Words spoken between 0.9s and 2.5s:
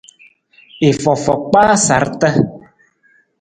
fofo kpaa sarata.